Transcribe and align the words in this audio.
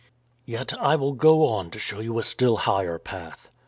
"Yet 0.45 0.73
I 0.79 0.95
will 0.95 1.13
go 1.13 1.45
on 1.45 1.69
to 1.69 1.77
show 1.77 1.99
you 1.99 2.17
a 2.17 2.23
still 2.23 2.57
higher 2.65 2.97
path. 2.97 3.49